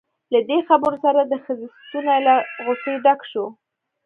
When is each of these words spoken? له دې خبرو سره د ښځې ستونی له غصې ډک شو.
له 0.33 0.39
دې 0.49 0.59
خبرو 0.67 0.97
سره 1.05 1.19
د 1.25 1.33
ښځې 1.43 1.67
ستونی 1.85 2.17
له 2.27 2.35
غصې 2.65 2.93
ډک 3.05 3.19
شو. 3.31 3.45